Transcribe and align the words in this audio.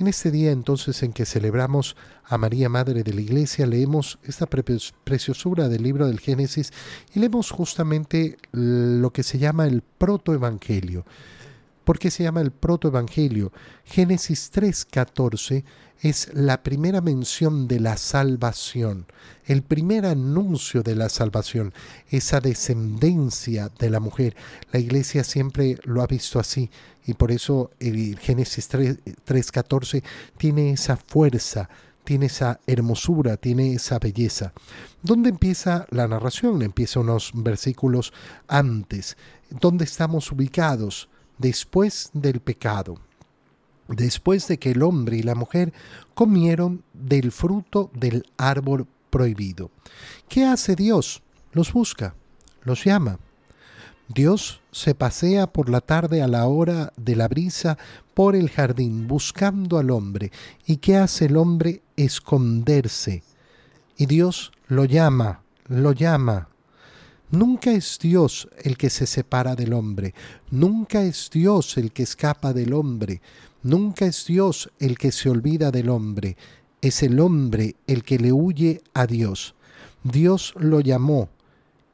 En 0.00 0.06
este 0.06 0.30
día 0.30 0.50
entonces 0.50 1.02
en 1.02 1.12
que 1.12 1.26
celebramos 1.26 1.94
a 2.24 2.38
María 2.38 2.70
Madre 2.70 3.02
de 3.02 3.12
la 3.12 3.20
Iglesia, 3.20 3.66
leemos 3.66 4.18
esta 4.22 4.46
preciosura 4.46 5.68
del 5.68 5.82
libro 5.82 6.06
del 6.06 6.20
Génesis 6.20 6.72
y 7.14 7.20
leemos 7.20 7.50
justamente 7.50 8.38
lo 8.50 9.10
que 9.10 9.22
se 9.22 9.38
llama 9.38 9.66
el 9.66 9.82
protoevangelio. 9.82 11.04
¿Por 11.90 11.98
qué 11.98 12.12
se 12.12 12.22
llama 12.22 12.40
el 12.40 12.52
protoevangelio? 12.52 13.50
Génesis 13.84 14.52
3:14 14.52 15.64
es 16.00 16.30
la 16.32 16.62
primera 16.62 17.00
mención 17.00 17.66
de 17.66 17.80
la 17.80 17.96
salvación, 17.96 19.06
el 19.44 19.64
primer 19.64 20.06
anuncio 20.06 20.84
de 20.84 20.94
la 20.94 21.08
salvación, 21.08 21.74
esa 22.08 22.38
descendencia 22.38 23.72
de 23.76 23.90
la 23.90 23.98
mujer. 23.98 24.36
La 24.70 24.78
iglesia 24.78 25.24
siempre 25.24 25.78
lo 25.82 26.00
ha 26.00 26.06
visto 26.06 26.38
así 26.38 26.70
y 27.06 27.14
por 27.14 27.32
eso 27.32 27.72
el 27.80 28.16
Génesis 28.20 28.70
3.14 28.70 30.04
tiene 30.38 30.70
esa 30.70 30.96
fuerza, 30.96 31.68
tiene 32.04 32.26
esa 32.26 32.60
hermosura, 32.68 33.36
tiene 33.36 33.74
esa 33.74 33.98
belleza. 33.98 34.52
¿Dónde 35.02 35.30
empieza 35.30 35.86
la 35.90 36.06
narración? 36.06 36.62
Empieza 36.62 37.00
unos 37.00 37.32
versículos 37.34 38.12
antes. 38.46 39.16
¿Dónde 39.50 39.86
estamos 39.86 40.30
ubicados? 40.30 41.08
Después 41.40 42.10
del 42.12 42.40
pecado 42.40 43.00
después 43.96 44.46
de 44.48 44.58
que 44.58 44.70
el 44.70 44.82
hombre 44.82 45.16
y 45.16 45.22
la 45.22 45.34
mujer 45.34 45.72
comieron 46.14 46.82
del 46.92 47.32
fruto 47.32 47.90
del 47.94 48.24
árbol 48.36 48.86
prohibido. 49.10 49.70
¿Qué 50.28 50.44
hace 50.44 50.76
Dios? 50.76 51.22
Los 51.52 51.72
busca, 51.72 52.14
los 52.62 52.84
llama. 52.84 53.18
Dios 54.08 54.60
se 54.72 54.94
pasea 54.94 55.46
por 55.52 55.68
la 55.68 55.80
tarde 55.80 56.22
a 56.22 56.28
la 56.28 56.46
hora 56.46 56.92
de 56.96 57.16
la 57.16 57.28
brisa 57.28 57.78
por 58.14 58.34
el 58.34 58.50
jardín 58.50 59.06
buscando 59.06 59.78
al 59.78 59.90
hombre. 59.90 60.32
¿Y 60.66 60.78
qué 60.78 60.96
hace 60.96 61.26
el 61.26 61.36
hombre? 61.36 61.82
Esconderse. 61.96 63.22
Y 63.96 64.06
Dios 64.06 64.52
lo 64.66 64.84
llama, 64.84 65.42
lo 65.66 65.92
llama. 65.92 66.48
Nunca 67.30 67.70
es 67.70 67.98
Dios 68.00 68.48
el 68.62 68.76
que 68.76 68.90
se 68.90 69.06
separa 69.06 69.54
del 69.54 69.72
hombre, 69.72 70.14
nunca 70.50 71.02
es 71.02 71.30
Dios 71.32 71.76
el 71.76 71.92
que 71.92 72.02
escapa 72.02 72.52
del 72.52 72.72
hombre, 72.72 73.20
Nunca 73.62 74.06
es 74.06 74.24
Dios 74.24 74.70
el 74.78 74.96
que 74.96 75.12
se 75.12 75.28
olvida 75.28 75.70
del 75.70 75.90
hombre, 75.90 76.36
es 76.80 77.02
el 77.02 77.20
hombre 77.20 77.76
el 77.86 78.02
que 78.04 78.18
le 78.18 78.32
huye 78.32 78.82
a 78.94 79.06
Dios. 79.06 79.54
Dios 80.02 80.54
lo 80.56 80.80
llamó 80.80 81.28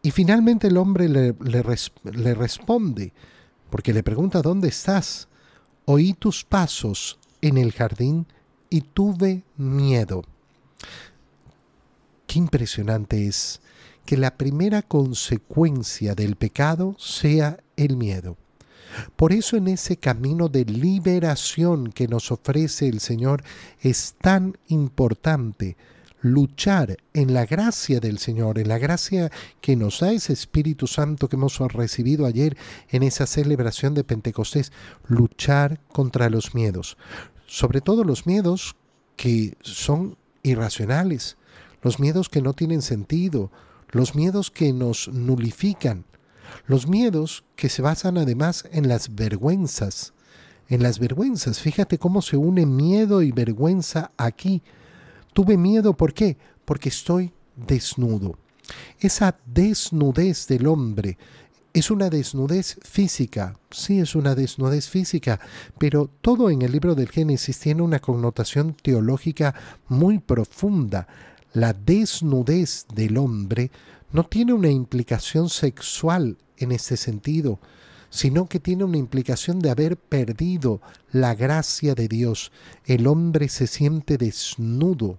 y 0.00 0.12
finalmente 0.12 0.68
el 0.68 0.76
hombre 0.76 1.08
le, 1.08 1.34
le, 1.40 2.34
responde, 2.34 3.12
porque 3.68 3.92
le 3.92 4.04
pregunta, 4.04 4.42
¿dónde 4.42 4.68
estás? 4.68 5.26
Oí 5.86 6.14
tus 6.14 6.44
pasos 6.44 7.18
en 7.40 7.58
el 7.58 7.72
jardín 7.72 8.26
y 8.70 8.82
tuve 8.82 9.42
miedo. 9.56 10.22
Qué 12.28 12.38
impresionante 12.38 13.26
es 13.26 13.60
que 14.06 14.16
la 14.16 14.38
primera 14.38 14.82
consecuencia 14.82 16.14
del 16.14 16.36
pecado 16.36 16.96
sea 16.98 17.58
el 17.76 17.96
miedo. 17.96 18.36
Por 19.16 19.32
eso 19.32 19.56
en 19.56 19.68
ese 19.68 19.98
camino 19.98 20.48
de 20.48 20.64
liberación 20.64 21.92
que 21.92 22.08
nos 22.08 22.32
ofrece 22.32 22.88
el 22.88 23.00
Señor 23.00 23.42
es 23.80 24.14
tan 24.20 24.56
importante 24.68 25.76
luchar 26.22 26.96
en 27.12 27.34
la 27.34 27.46
gracia 27.46 28.00
del 28.00 28.18
Señor, 28.18 28.58
en 28.58 28.68
la 28.68 28.78
gracia 28.78 29.30
que 29.60 29.76
nos 29.76 30.00
da 30.00 30.12
ese 30.12 30.32
Espíritu 30.32 30.86
Santo 30.86 31.28
que 31.28 31.36
hemos 31.36 31.58
recibido 31.58 32.26
ayer 32.26 32.56
en 32.88 33.02
esa 33.02 33.26
celebración 33.26 33.94
de 33.94 34.04
Pentecostés, 34.04 34.72
luchar 35.06 35.80
contra 35.92 36.30
los 36.30 36.54
miedos, 36.54 36.96
sobre 37.46 37.80
todo 37.80 38.02
los 38.02 38.26
miedos 38.26 38.76
que 39.16 39.56
son 39.60 40.16
irracionales, 40.42 41.36
los 41.82 42.00
miedos 42.00 42.28
que 42.28 42.42
no 42.42 42.54
tienen 42.54 42.82
sentido, 42.82 43.50
los 43.90 44.14
miedos 44.14 44.50
que 44.50 44.72
nos 44.72 45.08
nulifican, 45.08 46.04
los 46.66 46.86
miedos 46.86 47.44
que 47.56 47.68
se 47.68 47.82
basan 47.82 48.18
además 48.18 48.64
en 48.72 48.88
las 48.88 49.14
vergüenzas. 49.14 50.12
En 50.68 50.82
las 50.82 50.98
vergüenzas, 50.98 51.60
fíjate 51.60 51.98
cómo 51.98 52.22
se 52.22 52.36
une 52.36 52.66
miedo 52.66 53.22
y 53.22 53.30
vergüenza 53.30 54.10
aquí. 54.16 54.62
Tuve 55.32 55.56
miedo, 55.56 55.96
¿por 55.96 56.12
qué? 56.12 56.36
Porque 56.64 56.88
estoy 56.88 57.32
desnudo. 57.54 58.36
Esa 58.98 59.38
desnudez 59.46 60.48
del 60.48 60.66
hombre 60.66 61.18
es 61.72 61.90
una 61.90 62.08
desnudez 62.08 62.78
física, 62.82 63.58
sí 63.70 64.00
es 64.00 64.14
una 64.14 64.34
desnudez 64.34 64.88
física, 64.88 65.38
pero 65.78 66.08
todo 66.22 66.48
en 66.48 66.62
el 66.62 66.72
libro 66.72 66.94
del 66.94 67.10
Génesis 67.10 67.58
tiene 67.60 67.82
una 67.82 67.98
connotación 67.98 68.74
teológica 68.82 69.54
muy 69.88 70.18
profunda. 70.18 71.06
La 71.56 71.72
desnudez 71.72 72.84
del 72.94 73.16
hombre 73.16 73.70
no 74.12 74.24
tiene 74.24 74.52
una 74.52 74.68
implicación 74.68 75.48
sexual 75.48 76.36
en 76.58 76.70
este 76.70 76.98
sentido, 76.98 77.58
sino 78.10 78.46
que 78.46 78.60
tiene 78.60 78.84
una 78.84 78.98
implicación 78.98 79.60
de 79.60 79.70
haber 79.70 79.96
perdido 79.96 80.82
la 81.12 81.34
gracia 81.34 81.94
de 81.94 82.08
Dios. 82.08 82.52
El 82.84 83.06
hombre 83.06 83.48
se 83.48 83.66
siente 83.66 84.18
desnudo. 84.18 85.16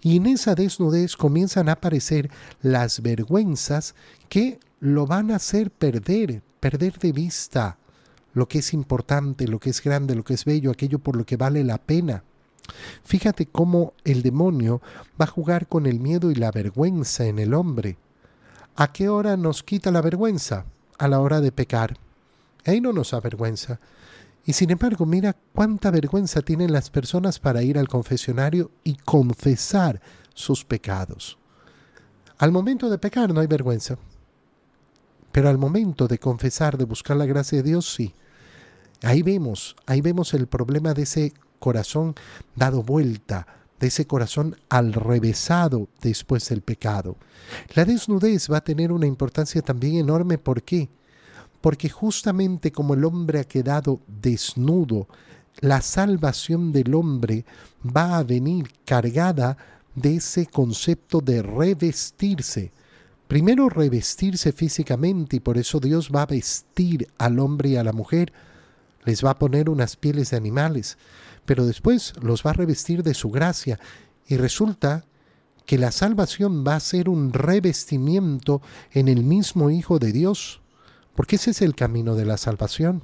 Y 0.00 0.16
en 0.16 0.28
esa 0.28 0.54
desnudez 0.54 1.14
comienzan 1.14 1.68
a 1.68 1.72
aparecer 1.72 2.30
las 2.62 3.02
vergüenzas 3.02 3.94
que 4.30 4.58
lo 4.80 5.06
van 5.06 5.30
a 5.30 5.36
hacer 5.36 5.70
perder, 5.70 6.40
perder 6.58 6.98
de 6.98 7.12
vista 7.12 7.76
lo 8.32 8.48
que 8.48 8.60
es 8.60 8.72
importante, 8.72 9.46
lo 9.46 9.58
que 9.58 9.68
es 9.68 9.82
grande, 9.82 10.14
lo 10.14 10.24
que 10.24 10.32
es 10.32 10.46
bello, 10.46 10.70
aquello 10.70 11.00
por 11.00 11.16
lo 11.16 11.26
que 11.26 11.36
vale 11.36 11.64
la 11.64 11.76
pena. 11.76 12.24
Fíjate 13.04 13.46
cómo 13.46 13.94
el 14.04 14.22
demonio 14.22 14.80
va 15.20 15.24
a 15.24 15.28
jugar 15.28 15.66
con 15.68 15.86
el 15.86 16.00
miedo 16.00 16.30
y 16.30 16.34
la 16.34 16.50
vergüenza 16.50 17.26
en 17.26 17.38
el 17.38 17.54
hombre. 17.54 17.98
¿A 18.76 18.92
qué 18.92 19.08
hora 19.08 19.36
nos 19.36 19.62
quita 19.62 19.90
la 19.90 20.02
vergüenza? 20.02 20.66
A 20.98 21.08
la 21.08 21.20
hora 21.20 21.40
de 21.40 21.52
pecar. 21.52 21.96
Ahí 22.64 22.80
no 22.80 22.92
nos 22.92 23.14
avergüenza. 23.14 23.80
Y 24.44 24.52
sin 24.52 24.70
embargo, 24.70 25.06
mira 25.06 25.34
cuánta 25.54 25.90
vergüenza 25.90 26.42
tienen 26.42 26.72
las 26.72 26.90
personas 26.90 27.38
para 27.38 27.62
ir 27.62 27.78
al 27.78 27.88
confesionario 27.88 28.70
y 28.84 28.96
confesar 28.96 30.00
sus 30.34 30.64
pecados. 30.64 31.38
Al 32.38 32.52
momento 32.52 32.90
de 32.90 32.98
pecar 32.98 33.32
no 33.32 33.40
hay 33.40 33.46
vergüenza. 33.46 33.96
Pero 35.32 35.48
al 35.48 35.58
momento 35.58 36.06
de 36.06 36.18
confesar, 36.18 36.78
de 36.78 36.84
buscar 36.84 37.16
la 37.16 37.26
gracia 37.26 37.58
de 37.58 37.70
Dios, 37.70 37.92
sí. 37.92 38.14
Ahí 39.02 39.22
vemos, 39.22 39.76
ahí 39.86 40.00
vemos 40.00 40.32
el 40.34 40.46
problema 40.46 40.94
de 40.94 41.02
ese 41.02 41.32
corazón 41.58 42.14
dado 42.54 42.82
vuelta, 42.82 43.46
de 43.80 43.88
ese 43.88 44.06
corazón 44.06 44.56
al 44.68 44.92
revesado 44.92 45.88
después 46.00 46.48
del 46.48 46.62
pecado. 46.62 47.16
La 47.74 47.84
desnudez 47.84 48.50
va 48.50 48.58
a 48.58 48.64
tener 48.64 48.92
una 48.92 49.06
importancia 49.06 49.62
también 49.62 49.96
enorme. 49.96 50.38
¿Por 50.38 50.62
qué? 50.62 50.88
Porque 51.60 51.88
justamente 51.88 52.72
como 52.72 52.94
el 52.94 53.04
hombre 53.04 53.40
ha 53.40 53.44
quedado 53.44 54.00
desnudo, 54.06 55.08
la 55.60 55.80
salvación 55.80 56.72
del 56.72 56.94
hombre 56.94 57.44
va 57.84 58.18
a 58.18 58.22
venir 58.22 58.70
cargada 58.84 59.56
de 59.94 60.16
ese 60.16 60.46
concepto 60.46 61.20
de 61.20 61.42
revestirse. 61.42 62.72
Primero 63.26 63.68
revestirse 63.68 64.52
físicamente 64.52 65.36
y 65.36 65.40
por 65.40 65.58
eso 65.58 65.80
Dios 65.80 66.10
va 66.14 66.22
a 66.22 66.26
vestir 66.26 67.08
al 67.18 67.40
hombre 67.40 67.70
y 67.70 67.76
a 67.76 67.84
la 67.84 67.92
mujer. 67.92 68.32
Les 69.06 69.24
va 69.24 69.30
a 69.30 69.38
poner 69.38 69.70
unas 69.70 69.96
pieles 69.96 70.30
de 70.30 70.36
animales 70.36 70.98
pero 71.46 71.64
después 71.64 72.12
los 72.20 72.44
va 72.44 72.50
a 72.50 72.54
revestir 72.54 73.02
de 73.02 73.14
su 73.14 73.30
gracia 73.30 73.78
y 74.26 74.36
resulta 74.36 75.06
que 75.64 75.78
la 75.78 75.92
salvación 75.92 76.64
va 76.66 76.74
a 76.74 76.80
ser 76.80 77.08
un 77.08 77.32
revestimiento 77.32 78.60
en 78.92 79.08
el 79.08 79.22
mismo 79.22 79.70
Hijo 79.70 79.98
de 79.98 80.12
Dios, 80.12 80.60
porque 81.14 81.36
ese 81.36 81.52
es 81.52 81.62
el 81.62 81.74
camino 81.74 82.14
de 82.14 82.24
la 82.24 82.36
salvación. 82.36 83.02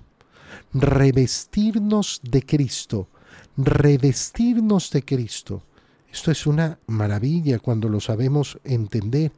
Revestirnos 0.75 2.21
de 2.23 2.43
Cristo, 2.45 3.09
revestirnos 3.57 4.91
de 4.91 5.05
Cristo. 5.05 5.63
Esto 6.13 6.31
es 6.31 6.47
una 6.47 6.79
maravilla 6.87 7.59
cuando 7.59 7.89
lo 7.89 8.01
sabemos 8.01 8.59
entender. 8.65 9.33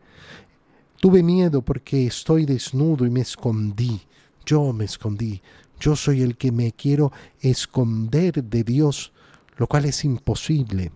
Tuve 1.00 1.22
miedo 1.22 1.62
porque 1.62 2.06
estoy 2.06 2.46
desnudo 2.46 3.06
y 3.06 3.10
me 3.10 3.20
escondí. 3.20 4.02
Yo 4.44 4.72
me 4.72 4.86
escondí. 4.86 5.40
Yo 5.80 5.96
soy 5.96 6.22
el 6.22 6.36
que 6.36 6.52
me 6.52 6.72
quiero 6.72 7.12
esconder 7.40 8.42
de 8.44 8.64
Dios, 8.64 9.12
lo 9.56 9.66
cual 9.66 9.84
es 9.84 10.04
imposible. 10.04 10.92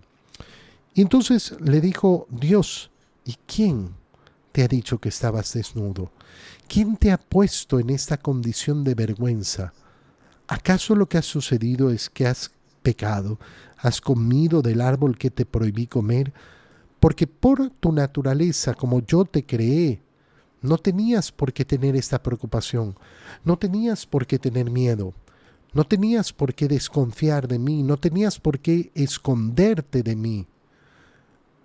Y 0.94 1.02
entonces 1.02 1.54
le 1.60 1.80
dijo 1.80 2.26
Dios, 2.30 2.90
¿y 3.25 3.36
quién 3.46 3.94
te 4.52 4.62
ha 4.62 4.69
dicho 4.69 4.98
que 4.98 5.10
estabas 5.10 5.52
desnudo? 5.52 6.10
¿Quién 6.66 6.96
te 6.96 7.12
ha 7.12 7.19
puesto 7.19 7.78
en 7.78 7.90
esta 7.90 8.16
condición 8.16 8.84
de 8.84 8.94
vergüenza? 8.94 9.72
¿Acaso 10.48 10.94
lo 10.94 11.08
que 11.08 11.19
ha 11.19 11.22
sucedido 11.22 11.90
es 11.90 12.10
que 12.10 12.26
has 12.26 12.50
pecado, 12.82 13.38
has 13.76 14.00
comido 14.00 14.62
del 14.62 14.80
árbol 14.80 15.19
que 15.19 15.30
te 15.30 15.46
prohibí 15.46 15.86
comer? 15.86 16.32
Porque 17.00 17.26
por 17.26 17.70
tu 17.70 17.92
naturaleza, 17.92 18.75
como 18.75 19.04
yo 19.06 19.25
te 19.25 19.44
creé, 19.44 20.00
no 20.60 20.78
tenías 20.78 21.31
por 21.31 21.52
qué 21.52 21.64
tener 21.64 21.96
esta 21.96 22.22
preocupación, 22.22 22.96
no 23.44 23.58
tenías 23.58 24.06
por 24.06 24.26
qué 24.26 24.38
tener 24.38 24.70
miedo, 24.70 25.14
No 25.75 25.84
tenías 25.84 26.32
por 26.32 26.55
qué 26.55 26.66
desconfiar 26.66 27.46
de 27.46 27.58
mí, 27.58 27.82
no 27.82 27.99
tenías 27.99 28.40
por 28.40 28.58
qué 28.58 28.90
esconderte 28.94 30.02
de 30.02 30.16
mí. 30.16 30.46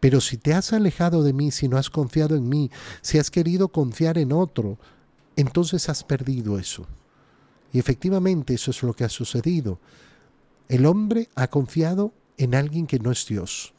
Pero 0.01 0.19
si 0.19 0.35
te 0.35 0.53
has 0.53 0.73
alejado 0.73 1.23
de 1.23 1.31
mí, 1.31 1.51
si 1.51 1.69
no 1.69 1.77
has 1.77 1.89
confiado 1.89 2.35
en 2.35 2.49
mí, 2.49 2.69
si 3.01 3.17
has 3.17 3.31
querido 3.31 3.69
confiar 3.69 4.17
en 4.17 4.33
otro, 4.33 4.77
entonces 5.37 5.87
has 5.87 6.03
perdido 6.03 6.59
eso. 6.59 6.85
Y 7.71 7.79
efectivamente 7.79 8.53
eso 8.53 8.71
es 8.71 8.83
lo 8.83 8.93
que 8.93 9.05
ha 9.05 9.09
sucedido. 9.09 9.79
El 10.67 10.85
hombre 10.85 11.29
ha 11.33 11.47
confiado 11.47 12.13
en 12.37 12.55
alguien 12.55 12.87
que 12.87 12.99
no 12.99 13.09
es 13.09 13.25
Dios 13.25 13.73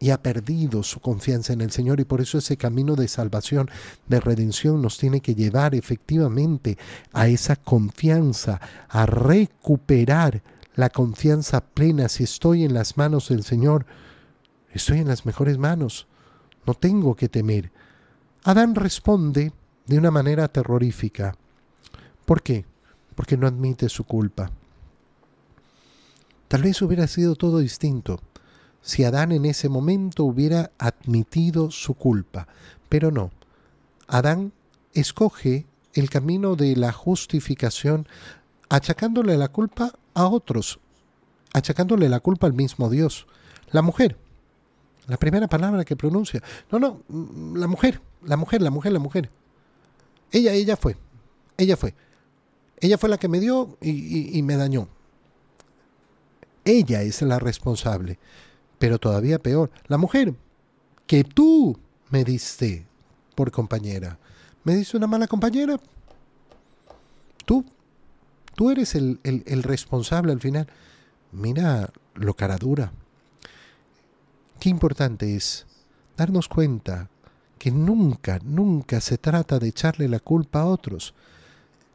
y 0.00 0.10
ha 0.10 0.22
perdido 0.22 0.82
su 0.82 1.00
confianza 1.00 1.52
en 1.52 1.60
el 1.60 1.70
Señor 1.70 2.00
y 2.00 2.04
por 2.04 2.20
eso 2.20 2.38
ese 2.38 2.56
camino 2.56 2.94
de 2.94 3.08
salvación, 3.08 3.68
de 4.06 4.20
redención 4.20 4.80
nos 4.80 4.98
tiene 4.98 5.20
que 5.20 5.34
llevar 5.34 5.74
efectivamente 5.74 6.78
a 7.12 7.28
esa 7.28 7.56
confianza, 7.56 8.60
a 8.88 9.06
recuperar 9.06 10.42
la 10.74 10.90
confianza 10.90 11.60
plena. 11.60 12.08
Si 12.08 12.24
estoy 12.24 12.64
en 12.64 12.74
las 12.74 12.96
manos 12.96 13.28
del 13.28 13.42
Señor, 13.42 13.86
estoy 14.72 14.98
en 14.98 15.08
las 15.08 15.26
mejores 15.26 15.58
manos, 15.58 16.06
no 16.66 16.74
tengo 16.74 17.16
que 17.16 17.28
temer. 17.28 17.72
Adán 18.44 18.74
responde 18.74 19.52
de 19.86 19.98
una 19.98 20.10
manera 20.10 20.46
terrorífica. 20.48 21.34
¿Por 22.24 22.42
qué? 22.42 22.64
Porque 23.14 23.36
no 23.36 23.46
admite 23.46 23.88
su 23.88 24.04
culpa. 24.04 24.50
Tal 26.46 26.62
vez 26.62 26.80
hubiera 26.80 27.06
sido 27.06 27.34
todo 27.34 27.58
distinto 27.58 28.20
si 28.88 29.04
Adán 29.04 29.32
en 29.32 29.44
ese 29.44 29.68
momento 29.68 30.24
hubiera 30.24 30.70
admitido 30.78 31.70
su 31.70 31.92
culpa, 31.92 32.48
pero 32.88 33.10
no. 33.10 33.30
Adán 34.06 34.54
escoge 34.94 35.66
el 35.92 36.08
camino 36.08 36.56
de 36.56 36.74
la 36.74 36.90
justificación 36.90 38.08
achacándole 38.70 39.36
la 39.36 39.48
culpa 39.48 39.92
a 40.14 40.26
otros, 40.26 40.80
achacándole 41.52 42.08
la 42.08 42.20
culpa 42.20 42.46
al 42.46 42.54
mismo 42.54 42.88
Dios. 42.88 43.26
La 43.72 43.82
mujer, 43.82 44.16
la 45.06 45.18
primera 45.18 45.48
palabra 45.48 45.84
que 45.84 45.94
pronuncia. 45.94 46.42
No, 46.72 46.78
no, 46.78 47.02
la 47.58 47.66
mujer, 47.66 48.00
la 48.24 48.38
mujer, 48.38 48.62
la 48.62 48.70
mujer, 48.70 48.92
la 48.92 49.00
mujer. 49.00 49.30
Ella, 50.32 50.54
ella 50.54 50.78
fue, 50.78 50.96
ella 51.58 51.76
fue. 51.76 51.94
Ella 52.80 52.96
fue 52.96 53.10
la 53.10 53.18
que 53.18 53.28
me 53.28 53.38
dio 53.38 53.76
y, 53.82 54.38
y 54.38 54.42
me 54.42 54.56
dañó. 54.56 54.88
Ella 56.64 57.02
es 57.02 57.20
la 57.20 57.38
responsable. 57.38 58.18
Pero 58.78 58.98
todavía 58.98 59.38
peor, 59.38 59.70
la 59.86 59.98
mujer 59.98 60.34
que 61.06 61.24
tú 61.24 61.78
me 62.10 62.24
diste 62.24 62.86
por 63.34 63.50
compañera. 63.50 64.18
¿Me 64.64 64.76
diste 64.76 64.96
una 64.96 65.06
mala 65.06 65.26
compañera? 65.26 65.78
Tú, 67.44 67.64
tú 68.54 68.70
eres 68.70 68.94
el, 68.94 69.20
el, 69.22 69.62
responsable 69.62 70.32
al 70.32 70.40
final. 70.40 70.68
Mira 71.32 71.90
lo 72.14 72.34
cara 72.34 72.56
dura. 72.56 72.92
Qué 74.60 74.68
importante 74.68 75.36
es 75.36 75.66
darnos 76.16 76.48
cuenta 76.48 77.08
que 77.58 77.70
nunca, 77.70 78.38
nunca 78.44 79.00
se 79.00 79.18
trata 79.18 79.58
de 79.58 79.68
echarle 79.68 80.08
la 80.08 80.20
culpa 80.20 80.60
a 80.60 80.66
otros. 80.66 81.14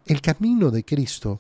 El 0.06 0.22
camino 0.22 0.72
de 0.72 0.84
Cristo 0.84 1.40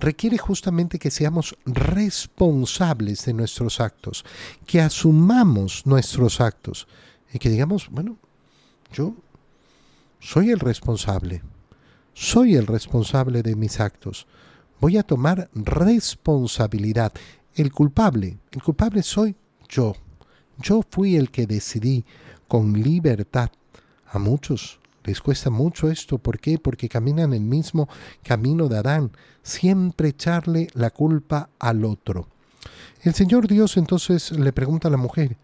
requiere 0.00 0.38
justamente 0.38 0.98
que 0.98 1.10
seamos 1.10 1.56
responsables 1.64 3.24
de 3.24 3.32
nuestros 3.32 3.80
actos, 3.80 4.24
que 4.66 4.80
asumamos 4.80 5.86
nuestros 5.86 6.40
actos 6.40 6.86
y 7.32 7.38
que 7.38 7.50
digamos, 7.50 7.88
bueno, 7.90 8.16
yo 8.92 9.14
soy 10.20 10.50
el 10.50 10.60
responsable, 10.60 11.42
soy 12.14 12.56
el 12.56 12.66
responsable 12.66 13.42
de 13.42 13.54
mis 13.56 13.80
actos, 13.80 14.26
voy 14.80 14.96
a 14.96 15.02
tomar 15.02 15.50
responsabilidad. 15.54 17.12
El 17.54 17.72
culpable, 17.72 18.38
el 18.52 18.62
culpable 18.62 19.02
soy 19.02 19.36
yo. 19.68 19.94
Yo 20.58 20.82
fui 20.88 21.16
el 21.16 21.30
que 21.30 21.46
decidí 21.46 22.04
con 22.46 22.72
libertad. 22.72 23.50
A 24.10 24.18
muchos 24.18 24.80
les 25.08 25.22
cuesta 25.22 25.48
mucho 25.48 25.90
esto. 25.90 26.18
¿Por 26.18 26.38
qué? 26.38 26.58
Porque 26.58 26.86
caminan 26.86 27.32
el 27.32 27.40
mismo 27.40 27.88
camino 28.22 28.68
de 28.68 28.76
Adán, 28.76 29.10
siempre 29.42 30.10
echarle 30.10 30.68
la 30.74 30.90
culpa 30.90 31.48
al 31.58 31.86
otro. 31.86 32.28
El 33.02 33.14
Señor 33.14 33.48
Dios 33.48 33.78
entonces 33.78 34.32
le 34.32 34.52
pregunta 34.52 34.88
a 34.88 34.90
la 34.90 34.98
mujer, 34.98 35.38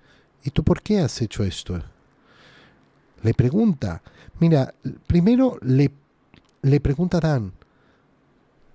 ¿y 0.45 0.51
tú 0.51 0.63
por 0.63 0.83
qué 0.83 1.01
has 1.01 1.23
hecho 1.23 1.45
esto? 1.45 1.83
Le 3.23 3.33
pregunta, 3.33 4.03
mira, 4.39 4.75
primero 5.07 5.57
le, 5.63 5.91
le 6.61 6.81
pregunta 6.81 7.17
a 7.17 7.21
Adán, 7.21 7.53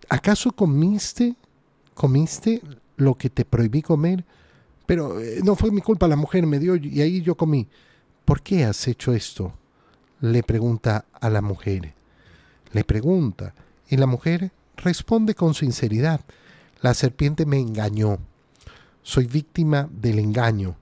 ¿acaso 0.09 0.51
comiste, 0.51 1.35
comiste 1.93 2.63
lo 2.97 3.13
que 3.13 3.29
te 3.29 3.45
prohibí 3.45 3.83
comer? 3.83 4.25
Pero 4.87 5.19
eh, 5.21 5.41
no 5.43 5.55
fue 5.55 5.69
mi 5.69 5.81
culpa, 5.81 6.07
la 6.07 6.15
mujer 6.15 6.47
me 6.47 6.57
dio 6.57 6.75
y 6.75 6.99
ahí 7.01 7.21
yo 7.21 7.35
comí. 7.35 7.67
¿Por 8.25 8.41
qué 8.41 8.63
has 8.63 8.87
hecho 8.87 9.13
esto? 9.13 9.53
Le 10.21 10.43
pregunta 10.43 11.05
a 11.13 11.29
la 11.29 11.41
mujer. 11.41 11.93
Le 12.71 12.83
pregunta 12.83 13.53
y 13.87 13.97
la 13.97 14.05
mujer 14.05 14.51
responde 14.77 15.35
con 15.35 15.53
sinceridad. 15.53 16.21
La 16.81 16.93
serpiente 16.93 17.45
me 17.45 17.59
engañó. 17.59 18.19
Soy 19.01 19.25
víctima 19.25 19.89
del 19.91 20.19
engaño, 20.19 20.75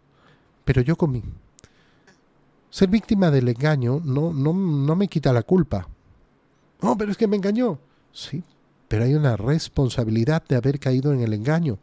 pero 0.66 0.82
yo 0.82 0.96
comí. 0.96 1.24
Ser 2.70 2.90
víctima 2.90 3.32
del 3.32 3.48
engaño 3.48 4.02
no, 4.04 4.34
no, 4.34 4.54
no 4.54 4.96
me 4.96 5.08
quita 5.08 5.32
la 5.32 5.44
culpa. 5.44 5.88
No, 6.82 6.98
pero 6.98 7.12
es 7.12 7.18
que 7.18 7.28
me 7.28 7.38
engañó. 7.38 7.80
Sí, 8.12 8.44
pero 8.88 9.06
hay 9.06 9.14
una 9.14 9.38
responsabilidad 9.38 10.44
de 10.48 10.56
haber 10.56 10.80
caído 10.80 11.14
en 11.14 11.22
el 11.22 11.34
engaño. 11.34 11.80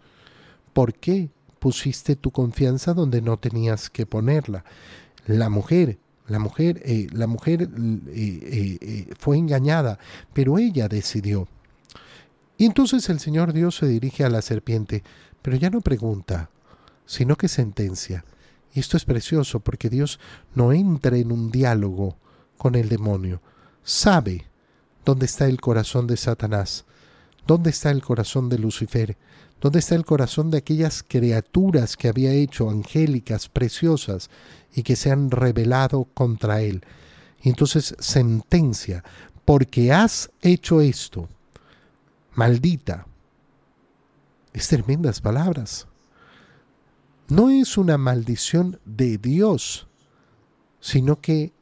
¿Por 0.72 0.94
qué 0.94 1.30
pusiste 1.58 2.16
tu 2.16 2.30
confianza 2.30 2.94
donde 2.94 3.22
no 3.22 3.38
tenías 3.38 3.88
que 3.90 4.06
ponerla? 4.06 4.64
La 5.26 5.48
mujer 5.48 5.98
la 6.26 6.38
mujer, 6.38 6.80
eh, 6.84 7.06
la 7.12 7.26
mujer 7.26 7.62
eh, 7.62 7.68
eh, 8.08 9.14
fue 9.18 9.36
engañada, 9.36 9.98
pero 10.32 10.58
ella 10.58 10.88
decidió. 10.88 11.48
Y 12.56 12.64
entonces 12.66 13.08
el 13.10 13.20
Señor 13.20 13.52
Dios 13.52 13.76
se 13.76 13.86
dirige 13.86 14.24
a 14.24 14.30
la 14.30 14.40
serpiente, 14.40 15.02
pero 15.42 15.56
ya 15.56 15.70
no 15.70 15.80
pregunta, 15.80 16.50
sino 17.04 17.36
que 17.36 17.48
sentencia. 17.48 18.24
Y 18.72 18.80
esto 18.80 18.96
es 18.96 19.04
precioso 19.04 19.60
porque 19.60 19.90
Dios 19.90 20.18
no 20.54 20.72
entra 20.72 21.16
en 21.16 21.30
un 21.30 21.50
diálogo 21.50 22.16
con 22.56 22.74
el 22.74 22.88
demonio. 22.88 23.40
Sabe 23.82 24.46
dónde 25.04 25.26
está 25.26 25.46
el 25.46 25.60
corazón 25.60 26.06
de 26.06 26.16
Satanás, 26.16 26.86
dónde 27.46 27.70
está 27.70 27.90
el 27.90 28.02
corazón 28.02 28.48
de 28.48 28.58
Lucifer, 28.58 29.16
dónde 29.60 29.78
está 29.78 29.94
el 29.94 30.04
corazón 30.04 30.50
de 30.50 30.58
aquellas 30.58 31.02
criaturas 31.02 31.96
que 31.96 32.08
había 32.08 32.32
hecho 32.32 32.70
angélicas, 32.70 33.48
preciosas, 33.48 34.30
y 34.74 34.82
que 34.82 34.96
se 34.96 35.10
han 35.10 35.30
rebelado 35.30 36.04
contra 36.14 36.60
él. 36.60 36.84
Y 37.42 37.50
entonces 37.50 37.94
sentencia, 37.98 39.04
porque 39.44 39.92
has 39.92 40.30
hecho 40.42 40.80
esto, 40.80 41.28
maldita. 42.34 43.06
Es 44.52 44.68
tremendas 44.68 45.20
palabras. 45.20 45.86
No 47.28 47.50
es 47.50 47.78
una 47.78 47.98
maldición 47.98 48.78
de 48.84 49.18
Dios, 49.18 49.86
sino 50.80 51.20
que 51.20 51.52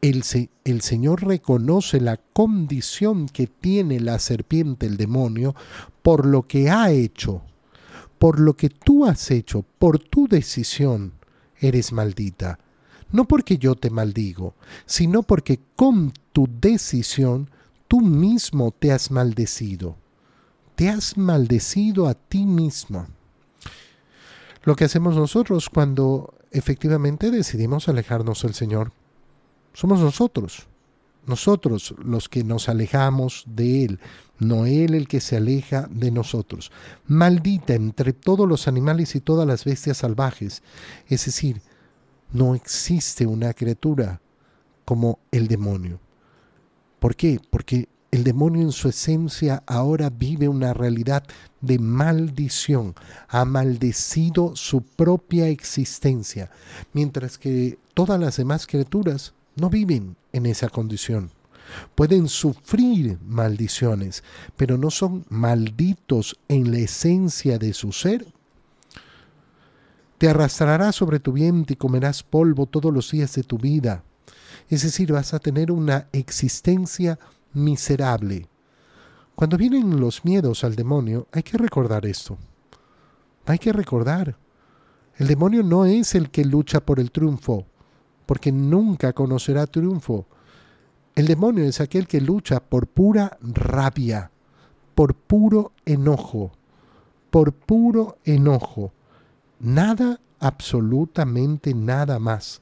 el, 0.00 0.80
Señor 0.82 1.24
reconoce 1.24 2.00
la 2.00 2.16
condición 2.16 3.26
que 3.26 3.46
tiene 3.46 4.00
la 4.00 4.18
serpiente, 4.18 4.86
el 4.86 4.96
demonio, 4.96 5.54
por 6.02 6.26
lo 6.26 6.46
que 6.46 6.70
ha 6.70 6.90
hecho, 6.90 7.42
por 8.18 8.38
lo 8.38 8.54
que 8.54 8.70
tú 8.70 9.06
has 9.06 9.30
hecho, 9.30 9.64
por 9.78 9.98
tu 9.98 10.28
decisión 10.28 11.14
eres 11.60 11.92
maldita. 11.92 12.58
No 13.10 13.26
porque 13.26 13.56
yo 13.58 13.74
te 13.74 13.90
maldigo, 13.90 14.54
sino 14.86 15.22
porque 15.22 15.60
con 15.74 16.12
tu 16.32 16.48
decisión 16.60 17.50
tú 17.88 18.00
mismo 18.00 18.70
te 18.78 18.92
has 18.92 19.10
maldecido. 19.10 19.96
Te 20.74 20.88
has 20.90 21.16
maldecido 21.16 22.06
a 22.06 22.14
ti 22.14 22.44
mismo. 22.44 23.06
Lo 24.62 24.76
que 24.76 24.84
hacemos 24.84 25.16
nosotros 25.16 25.70
cuando 25.70 26.34
efectivamente 26.50 27.30
decidimos 27.30 27.88
alejarnos 27.88 28.42
del 28.42 28.54
Señor, 28.54 28.92
somos 29.78 30.00
nosotros, 30.00 30.66
nosotros 31.24 31.94
los 32.02 32.28
que 32.28 32.42
nos 32.42 32.68
alejamos 32.68 33.44
de 33.46 33.84
Él, 33.84 34.00
no 34.40 34.66
Él 34.66 34.92
el 34.92 35.06
que 35.06 35.20
se 35.20 35.36
aleja 35.36 35.86
de 35.88 36.10
nosotros. 36.10 36.72
Maldita 37.06 37.74
entre 37.74 38.12
todos 38.12 38.48
los 38.48 38.66
animales 38.66 39.14
y 39.14 39.20
todas 39.20 39.46
las 39.46 39.64
bestias 39.64 39.98
salvajes. 39.98 40.64
Es 41.06 41.26
decir, 41.26 41.62
no 42.32 42.56
existe 42.56 43.24
una 43.24 43.54
criatura 43.54 44.20
como 44.84 45.20
el 45.30 45.46
demonio. 45.46 46.00
¿Por 46.98 47.14
qué? 47.14 47.40
Porque 47.48 47.88
el 48.10 48.24
demonio 48.24 48.62
en 48.62 48.72
su 48.72 48.88
esencia 48.88 49.62
ahora 49.64 50.10
vive 50.10 50.48
una 50.48 50.74
realidad 50.74 51.22
de 51.60 51.78
maldición, 51.78 52.96
ha 53.28 53.44
maldecido 53.44 54.56
su 54.56 54.82
propia 54.82 55.46
existencia, 55.46 56.50
mientras 56.92 57.38
que 57.38 57.78
todas 57.94 58.18
las 58.18 58.38
demás 58.38 58.66
criaturas 58.66 59.34
no 59.58 59.70
viven 59.70 60.16
en 60.32 60.46
esa 60.46 60.68
condición. 60.68 61.30
Pueden 61.94 62.28
sufrir 62.28 63.18
maldiciones, 63.22 64.24
pero 64.56 64.78
no 64.78 64.90
son 64.90 65.24
malditos 65.28 66.38
en 66.48 66.70
la 66.70 66.78
esencia 66.78 67.58
de 67.58 67.74
su 67.74 67.92
ser. 67.92 68.26
Te 70.16 70.28
arrastrarás 70.28 70.96
sobre 70.96 71.20
tu 71.20 71.32
vientre 71.32 71.74
y 71.74 71.76
comerás 71.76 72.22
polvo 72.22 72.66
todos 72.66 72.92
los 72.92 73.10
días 73.10 73.34
de 73.34 73.42
tu 73.42 73.58
vida. 73.58 74.02
Es 74.68 74.82
decir, 74.82 75.12
vas 75.12 75.34
a 75.34 75.38
tener 75.38 75.70
una 75.70 76.08
existencia 76.12 77.18
miserable. 77.52 78.48
Cuando 79.34 79.56
vienen 79.56 80.00
los 80.00 80.24
miedos 80.24 80.64
al 80.64 80.74
demonio, 80.74 81.28
hay 81.32 81.42
que 81.42 81.58
recordar 81.58 82.06
esto. 82.06 82.36
Hay 83.46 83.58
que 83.58 83.72
recordar. 83.72 84.36
El 85.16 85.28
demonio 85.28 85.62
no 85.62 85.84
es 85.84 86.14
el 86.14 86.30
que 86.30 86.44
lucha 86.44 86.80
por 86.80 86.98
el 86.98 87.10
triunfo, 87.10 87.66
porque 88.28 88.52
nunca 88.52 89.14
conocerá 89.14 89.66
triunfo. 89.66 90.26
El 91.14 91.26
demonio 91.26 91.64
es 91.64 91.80
aquel 91.80 92.06
que 92.06 92.20
lucha 92.20 92.60
por 92.60 92.86
pura 92.86 93.38
rabia, 93.40 94.30
por 94.94 95.14
puro 95.14 95.72
enojo, 95.86 96.52
por 97.30 97.54
puro 97.54 98.18
enojo. 98.26 98.92
Nada, 99.60 100.20
absolutamente 100.40 101.72
nada 101.72 102.18
más. 102.18 102.60